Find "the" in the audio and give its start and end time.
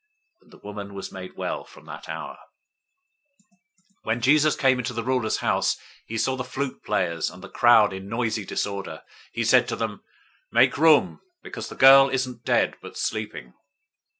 0.49-0.57, 4.93-5.03, 6.35-6.43, 7.43-7.47, 11.69-11.75